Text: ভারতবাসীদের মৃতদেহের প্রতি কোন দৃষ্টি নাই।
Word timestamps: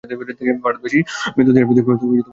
ভারতবাসীদের 0.63 1.05
মৃতদেহের 1.35 1.67
প্রতি 1.67 1.81
কোন 1.81 1.93
দৃষ্টি 1.93 2.07
নাই। 2.09 2.21